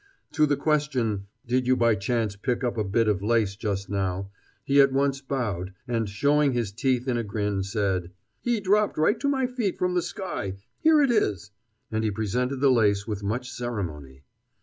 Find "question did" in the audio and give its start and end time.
0.57-1.67